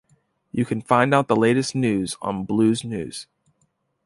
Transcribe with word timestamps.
You 0.51 0.65
can 0.65 0.81
find 0.81 1.13
out 1.13 1.27
the 1.27 1.35
latest 1.35 1.75
news 1.75 2.17
on 2.23 2.43
"Blues 2.45 2.83
News". 2.83 3.27